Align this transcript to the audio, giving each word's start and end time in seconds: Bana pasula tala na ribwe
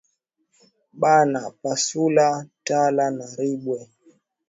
Bana 1.01 1.41
pasula 1.61 2.27
tala 2.67 3.05
na 3.17 3.25
ribwe 3.37 3.79